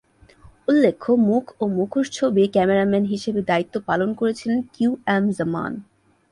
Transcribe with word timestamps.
উল্লেখ্য, 0.67 1.09
‘মুখ 1.27 1.45
ও 1.61 1.63
মুখোশ’ 1.77 2.05
ছবির 2.11 2.47
ক্যামেরাম্যান 2.55 3.05
হিসেবে 3.05 3.41
দায়িত্ব 3.41 3.75
পালন 3.89 4.09
করেছিলেন 4.19 4.59
কিউ 4.73 4.91
এম 5.07 5.23
জামান। 5.37 5.71